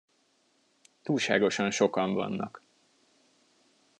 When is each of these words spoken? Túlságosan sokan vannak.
Túlságosan 1.01 1.71
sokan 1.71 2.13
vannak. 2.13 2.61